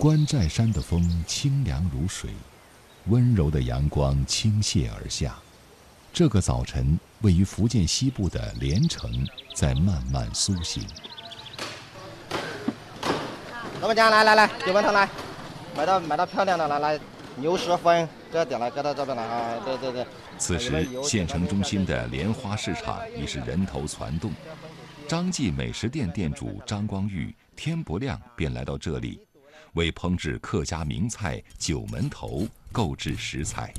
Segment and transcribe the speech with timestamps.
[0.00, 2.30] 关寨山的风清凉如水，
[3.08, 5.36] 温柔的阳光倾泻而下。
[6.10, 9.10] 这个早晨，位于福建西部的连城
[9.54, 10.82] 在慢慢苏醒。
[13.82, 15.06] 老板娘，来来来，九门头来，
[15.76, 16.98] 买到买到漂亮的来来，
[17.36, 19.58] 牛舌粉，这点来搁到这边来啊！
[19.66, 20.06] 对对对。
[20.38, 24.32] 此时，县城中心的莲花市场已是人头攒动。
[25.06, 29.20] 张记美食店店主张光玉天不亮便来到这里。
[29.74, 33.72] 为烹制客家名菜九门头购置食材。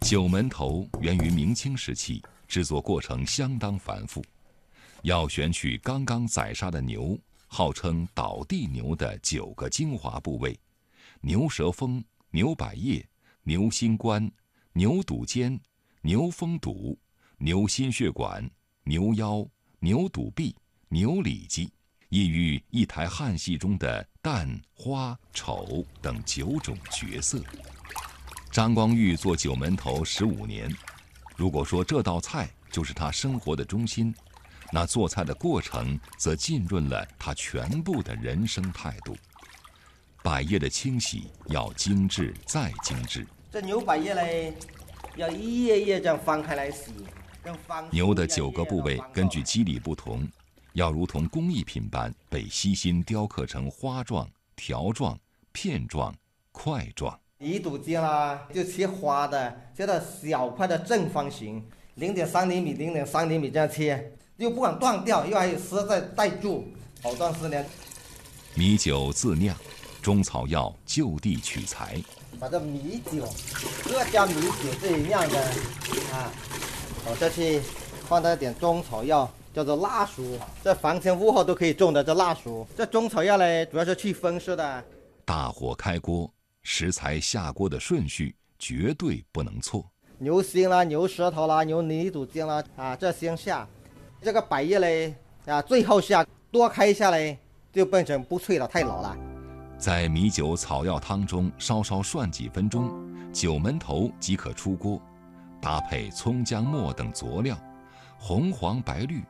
[0.00, 4.24] 九门头源于明清时期，制作过程相当繁复，
[5.02, 10.58] 要选取刚刚宰杀的牛，号称“倒地牛”的九个精华部位：
[11.20, 13.06] 牛舌峰、牛百叶、
[13.42, 14.30] 牛心冠、
[14.72, 15.60] 牛肚尖、
[16.00, 16.98] 牛峰肚、
[17.36, 18.48] 牛心血管、
[18.84, 19.46] 牛腰、
[19.80, 20.56] 牛肚臂、
[20.88, 21.70] 牛里脊。
[22.10, 27.42] 意喻一台汉戏中的旦、花、丑等九种角色。
[28.50, 30.74] 张光玉做九门头十五年，
[31.36, 34.14] 如果说这道菜就是他生活的中心，
[34.72, 39.14] 那做菜的过程则浸润了他全部的人生态度。
[40.22, 43.26] 百叶的清洗要精致再精致。
[43.52, 44.54] 这牛百叶嘞，
[45.14, 46.90] 要一页页这样翻开来洗，
[47.90, 50.26] 牛的九个部位根据肌理不同。
[50.78, 55.18] 要如同工艺品般被悉心雕刻成花状、条状、
[55.50, 56.14] 片状、
[56.52, 57.18] 块状。
[57.38, 61.60] 一肚尖啦，就切花的，切到小块的正方形，
[61.96, 66.68] 零点三厘米、零点三厘米这样切，又不敢断掉，又还有丝在带住，
[67.02, 67.66] 好断丝连。
[68.54, 69.56] 米酒自酿，
[70.00, 72.00] 中草药就地取材。
[72.38, 73.28] 把这米酒，
[73.82, 75.40] 各家米酒自己酿的
[76.12, 76.30] 啊，
[77.04, 77.60] 我再去
[78.08, 79.28] 放一点中草药。
[79.58, 82.04] 叫做辣薯，这房前屋后都可以种的。
[82.04, 84.84] 这辣薯，这中草药嘞，主要是去风湿的。
[85.24, 89.84] 大火开锅，食材下锅的顺序绝对不能错。
[90.18, 93.66] 牛心啦，牛舌头啦，牛泥肚尖啦，啊，这先下。
[94.22, 95.12] 这个百叶嘞，
[95.46, 97.36] 啊，最后下，多开一下嘞，
[97.72, 99.16] 就变成不脆了，太老了。
[99.76, 102.92] 在米酒草药汤中稍稍涮几分钟，
[103.32, 105.02] 九门头即可出锅，
[105.60, 107.58] 搭配葱姜末等佐料，
[108.20, 109.20] 红黄白绿。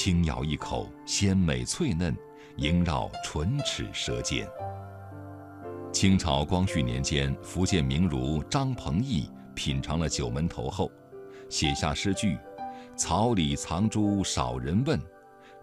[0.00, 2.16] 轻咬一口，鲜美脆嫩，
[2.58, 4.48] 萦绕唇齿舌尖。
[5.92, 10.88] 清朝光绪年间，福建名儒张鹏毅品尝了九门头后，
[11.50, 12.38] 写下诗句
[12.96, 15.00] ：“草里藏珠少人问，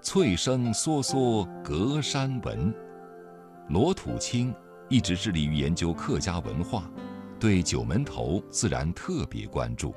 [0.02, 2.76] 翠声嗦嗦隔山闻。”
[3.72, 4.54] 罗土清
[4.90, 6.92] 一直致力于研究客家文化，
[7.40, 9.96] 对九门头自然特别关注。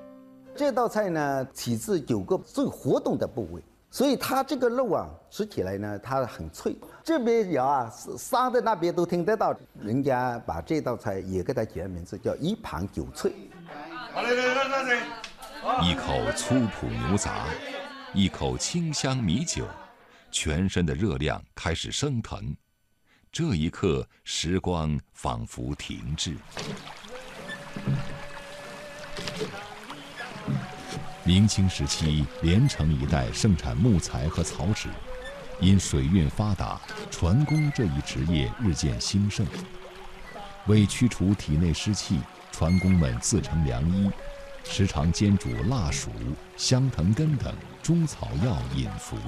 [0.55, 3.61] 这道菜呢，起自九个最活动的部位。
[3.91, 6.77] 所以它这个肉啊，吃起来呢，它很脆。
[7.03, 9.55] 这边有啊，杀的那边都听得到。
[9.81, 13.33] 人家把这道菜也给它起了名字，叫一盘酒脆。
[15.83, 17.47] 一口粗朴牛杂，
[18.13, 19.65] 一口清香米酒，
[20.31, 22.55] 全身的热量开始升腾。
[23.33, 26.37] 这一刻，时光仿佛停滞。
[31.29, 34.89] 明清时期，连城一带盛产木材和草纸，
[35.61, 36.81] 因水运发达，
[37.11, 39.47] 船工这一职业日渐兴盛。
[40.69, 42.19] 为驱除体内湿气，
[42.51, 44.11] 船工们自成良医，
[44.65, 46.11] 时常煎煮辣薯、
[46.57, 49.19] 香藤根等中草药饮服。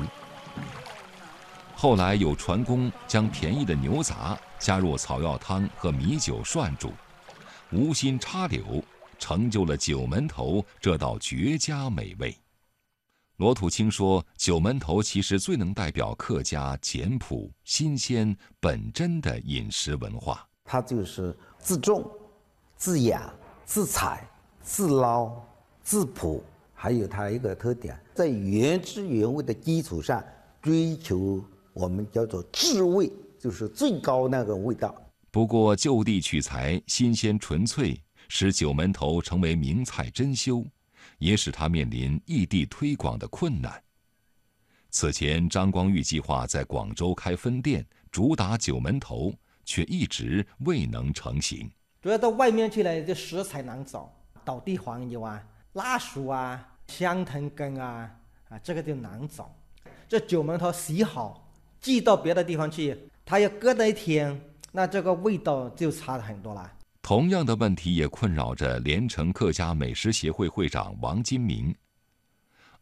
[1.76, 6.94] 后来有船工将便宜的牛杂加入草药汤和米酒涮煮，
[7.70, 8.82] 无心插柳。
[9.30, 12.36] 成就了九门头这道绝佳美味。
[13.36, 20.44] 罗土清说：“九门头其实最能代表客家简朴、新鲜、本真的饮食文化。
[20.64, 22.10] 它就是自种、
[22.74, 23.32] 自养、
[23.64, 24.28] 自采、
[24.62, 25.40] 自捞、
[25.80, 26.42] 自朴，
[26.74, 30.20] 还有它一个特点，在原汁原味的基础上
[30.60, 31.40] 追求
[31.72, 34.92] 我们叫做至味，就是最高那个味道。
[35.30, 37.96] 不过就地取材，新鲜纯粹。”
[38.32, 40.64] 使九门头成为名菜珍馐，
[41.18, 43.82] 也使他面临异地推广的困难。
[44.88, 49.34] 此前，张光玉计划在广州开分店，主打九门头，
[49.64, 51.68] 却一直未能成型。
[52.00, 58.08] 主要到外面去了，这食材难找，倒地黄油啊、辣薯啊、香藤根啊，
[58.48, 59.52] 啊，这个就难找。
[60.08, 64.40] 这九门头洗好，寄到别的地方去，它要搁那一天，
[64.70, 66.72] 那这个味道就差很多了。
[67.02, 71.74] 同样的问题也困扰着连城客家美食协会会长王金明。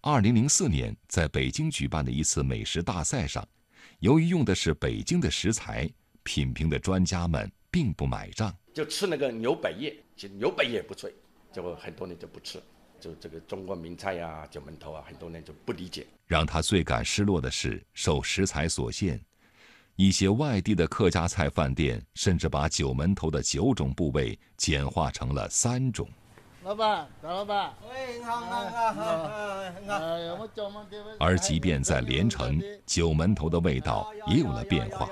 [0.01, 3.47] 二零零四年，在北京举办的一次美食大赛上，
[4.01, 5.89] 由于用的是北京的食材，
[6.23, 8.55] 品评的专家们并不买账。
[8.75, 11.13] 就吃那个牛百叶，其实牛百叶不脆，
[11.53, 12.63] 就很多人就不吃。
[13.01, 16.07] 就这个中国名菜呀，九门头啊，很多人就不理解。
[16.27, 19.21] 让他最感失落的是，受食材所限，
[19.99, 26.09] 一些外地的客家菜饭店甚至把九门头的九种部位简化成了三种。
[26.63, 29.23] 老板，大老板，喂，好，好，好，好，好。
[29.89, 31.17] 哎呀，我叫嘛给我。
[31.19, 35.09] 而即便在连城，九门头的味道也有了变化。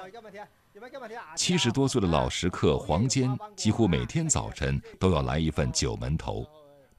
[1.35, 6.47] 七十多岁的老食客黄坚，几乎每天早晨都要来一份九门头。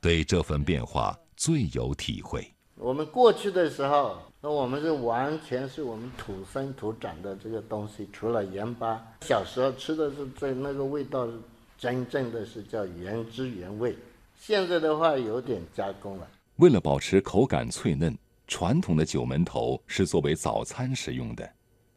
[0.01, 2.53] 对这份变化最有体会。
[2.79, 11.27] 我们过去的时候，那我们是完全是我们土生土长的这个东西，除了盐巴，小时候吃的是在那个味道，
[11.77, 13.95] 真正的是叫原汁原味。
[14.39, 16.27] 现在的话有点加工了。
[16.57, 18.15] 为了保持口感脆嫩，
[18.47, 21.50] 传统的九门头是作为早餐食用的。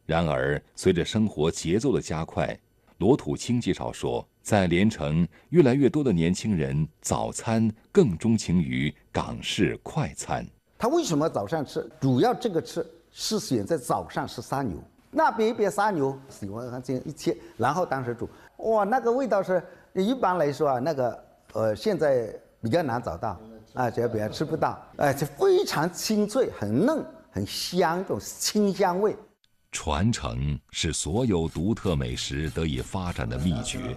[0.06, 2.58] 然而，随着生活节奏的加快，
[2.96, 4.26] 罗土清介绍说。
[4.42, 10.44] 在连城，越来越多的年轻人早餐更钟情于港式快餐。
[10.80, 11.86] 他为什么早上吃？
[12.00, 14.78] 主要这个吃是选在早上吃三牛，
[15.10, 19.62] 那边一边三牛，喜欢这样一切，然后当时煮，哇，那个味道是
[19.92, 21.22] 一般来说啊，那个
[21.52, 23.38] 呃现在比较难找到
[23.74, 29.14] 啊，这边吃不到，哎，就非常清脆、很嫩、很香，这种清香味。
[29.72, 33.96] 传承是所有独特美食得以发展的秘诀。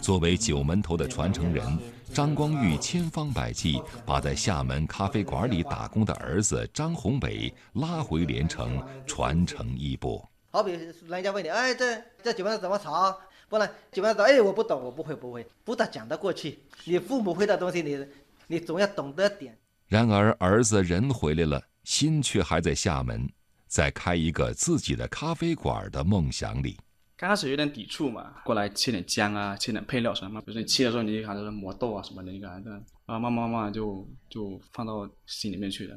[0.00, 1.78] 作为九门头的传承人，
[2.12, 10.28] 张光玉千方百计把在厦门咖啡馆里打工的儿子张宏伟拉回连城传承衣钵。
[10.50, 10.72] 好比
[11.06, 13.16] 人家问你，哎，这这九门头怎么炒？
[13.48, 16.58] 不然九门头，哎，我不懂，我不会，不会，不大讲得过去。
[16.84, 18.06] 你父母会的东西，你
[18.48, 19.56] 你总要懂得点。
[19.86, 23.28] 然而，儿子人回来了，心却还在厦门。
[23.70, 26.76] 在开一个自己的咖啡馆的梦想里，
[27.16, 32.68] 刚开始有点抵触嘛，过来切点姜啊，切点配料什么，比如说你切的时候，你还是磨豆啊什么的，你看这，
[33.06, 35.96] 啊，慢慢慢慢就就放到心里面去了。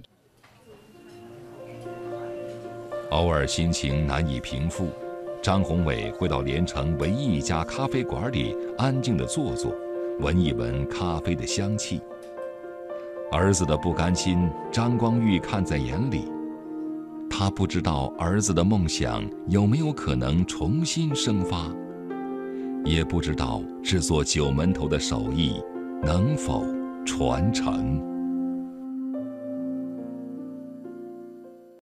[3.09, 4.91] 偶尔心情难以平复，
[5.41, 9.75] 张宏伟会到连城唯一一家咖啡馆里安静的坐坐，
[10.19, 11.99] 闻一闻咖啡的香气。
[13.31, 16.31] 儿子的不甘心，张光玉看在眼里。
[17.35, 21.67] 他不知道儿子的梦想有没有可能重新生发，
[22.85, 25.59] 也不知道制作九门头的手艺
[26.03, 26.63] 能否
[27.03, 28.12] 传承。